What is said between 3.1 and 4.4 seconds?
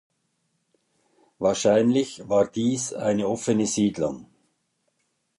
offene Siedlung.